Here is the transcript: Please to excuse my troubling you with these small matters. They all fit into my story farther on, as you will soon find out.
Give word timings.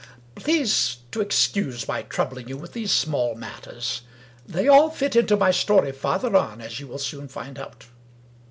Please 0.33 0.97
to 1.11 1.21
excuse 1.21 1.87
my 1.87 2.01
troubling 2.01 2.47
you 2.47 2.57
with 2.57 2.73
these 2.73 2.91
small 2.91 3.35
matters. 3.35 4.01
They 4.47 4.67
all 4.67 4.89
fit 4.89 5.15
into 5.15 5.37
my 5.37 5.51
story 5.51 5.91
farther 5.91 6.35
on, 6.35 6.59
as 6.59 6.79
you 6.79 6.87
will 6.87 6.97
soon 6.97 7.27
find 7.27 7.59
out. 7.59 7.85